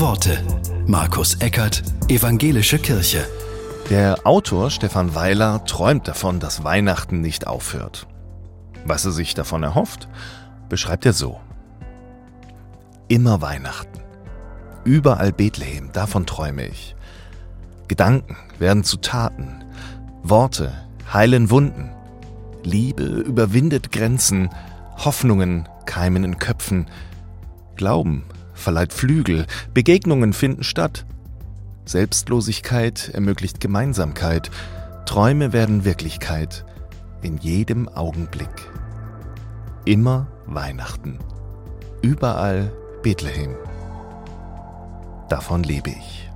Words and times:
Worte. 0.00 0.38
Markus 0.86 1.34
Eckert, 1.40 1.82
Evangelische 2.06 2.78
Kirche. 2.78 3.26
Der 3.90 4.18
Autor 4.24 4.70
Stefan 4.70 5.16
Weiler 5.16 5.64
träumt 5.64 6.06
davon, 6.06 6.38
dass 6.38 6.62
Weihnachten 6.62 7.20
nicht 7.20 7.48
aufhört. 7.48 8.06
Was 8.84 9.04
er 9.04 9.10
sich 9.10 9.34
davon 9.34 9.64
erhofft, 9.64 10.06
beschreibt 10.68 11.04
er 11.04 11.12
so. 11.12 11.40
Immer 13.08 13.40
Weihnachten. 13.40 13.98
Überall 14.84 15.32
Bethlehem, 15.32 15.90
davon 15.92 16.26
träume 16.26 16.68
ich. 16.68 16.94
Gedanken 17.88 18.36
werden 18.60 18.84
zu 18.84 18.98
Taten. 18.98 19.64
Worte 20.22 20.72
heilen 21.12 21.50
Wunden. 21.50 21.90
Liebe 22.62 23.02
überwindet 23.02 23.90
Grenzen. 23.90 24.50
Hoffnungen 24.96 25.68
keimen 25.86 26.22
in 26.22 26.38
Köpfen. 26.38 26.86
Glauben 27.74 28.24
verleiht 28.58 28.92
Flügel. 28.92 29.46
Begegnungen 29.72 30.32
finden 30.32 30.64
statt. 30.64 31.06
Selbstlosigkeit 31.84 33.10
ermöglicht 33.14 33.60
Gemeinsamkeit. 33.60 34.50
Träume 35.06 35.52
werden 35.52 35.84
Wirklichkeit. 35.84 36.64
In 37.22 37.38
jedem 37.38 37.88
Augenblick. 37.88 38.48
Immer 39.84 40.26
Weihnachten. 40.46 41.18
Überall 42.02 42.72
Bethlehem. 43.02 43.56
Davon 45.28 45.62
lebe 45.62 45.90
ich. 45.90 46.30